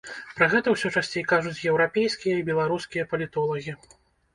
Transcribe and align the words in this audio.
Пра 0.37 0.47
гэта 0.53 0.73
ўсё 0.75 0.91
часцей 1.01 1.27
кажуць 1.33 1.63
еўрапейскія 1.75 2.35
і 2.41 2.49
беларускія 2.51 3.11
палітолагі. 3.17 3.83